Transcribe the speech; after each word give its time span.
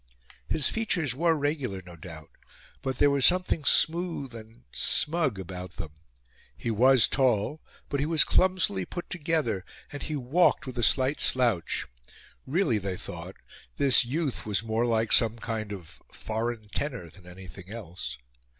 His 0.49 0.67
features 0.67 1.13
were 1.13 1.35
regular, 1.35 1.83
no 1.85 1.95
doubt, 1.95 2.31
but 2.81 2.97
there 2.97 3.11
was 3.11 3.23
something 3.23 3.63
smooth 3.63 4.33
and 4.33 4.63
smug 4.71 5.37
about 5.37 5.73
them; 5.75 5.91
he 6.57 6.71
was 6.71 7.07
tall, 7.07 7.61
but 7.87 7.99
he 7.99 8.07
was 8.07 8.23
clumsily 8.23 8.83
put 8.83 9.11
together, 9.11 9.63
and 9.91 10.01
he 10.01 10.15
walked 10.15 10.65
with 10.65 10.79
a 10.79 10.81
slight 10.81 11.19
slouch. 11.19 11.85
Really, 12.47 12.79
they 12.79 12.97
thought, 12.97 13.35
this 13.77 14.03
youth 14.03 14.43
was 14.43 14.63
more 14.63 14.87
like 14.87 15.11
some 15.11 15.37
kind 15.37 15.71
of 15.71 16.01
foreign 16.11 16.69
tenor 16.69 17.07
than 17.07 17.27
anything 17.27 17.69
else. 17.69 18.17